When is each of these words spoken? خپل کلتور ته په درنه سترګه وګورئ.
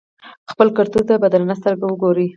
خپل 0.51 0.67
کلتور 0.77 1.03
ته 1.09 1.13
په 1.21 1.27
درنه 1.33 1.55
سترګه 1.61 1.85
وګورئ. 1.87 2.27